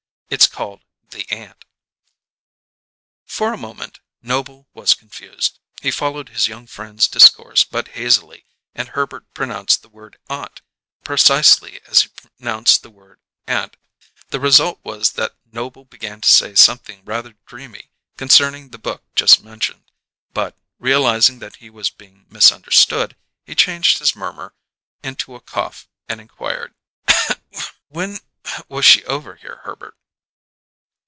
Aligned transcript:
It's 0.33 0.47
called 0.47 0.79
'The 1.09 1.29
Ant.'" 1.29 1.65
For 3.25 3.51
a 3.51 3.57
moment 3.57 3.99
Noble 4.21 4.65
was 4.73 4.93
confused; 4.93 5.59
he 5.81 5.91
followed 5.91 6.29
his 6.29 6.47
young 6.47 6.67
friend's 6.67 7.09
discourse 7.09 7.65
but 7.65 7.89
hazily, 7.89 8.45
and 8.73 8.87
Herbert 8.87 9.33
pronounced 9.33 9.81
the 9.81 9.89
word 9.89 10.19
"ant" 10.29 10.61
precisely 11.03 11.81
as 11.85 12.03
he 12.03 12.07
pronounced 12.07 12.81
the 12.81 12.89
word 12.89 13.19
"aunt." 13.45 13.75
The 14.29 14.39
result 14.39 14.79
was 14.85 15.11
that 15.13 15.35
Noble 15.51 15.83
began 15.83 16.21
to 16.21 16.29
say 16.31 16.55
something 16.55 17.03
rather 17.03 17.33
dreamy 17.45 17.91
concerning 18.15 18.69
the 18.69 18.77
book 18.77 19.03
just 19.15 19.43
mentioned, 19.43 19.91
but, 20.33 20.57
realizing 20.79 21.39
that 21.39 21.57
he 21.57 21.69
was 21.69 21.89
being 21.89 22.25
misunderstood, 22.29 23.17
he 23.43 23.53
changed 23.53 23.97
his 23.99 24.15
murmur 24.15 24.55
into 25.03 25.35
a 25.35 25.41
cough, 25.41 25.89
and 26.07 26.21
inquired: 26.21 26.73
"When 27.89 28.19
was 28.69 28.85
she 28.85 29.03
over 29.03 29.35
here, 29.35 29.59
Herbert?" 29.65 29.97